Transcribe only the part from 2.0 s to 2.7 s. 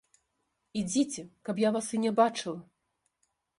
не бачыла!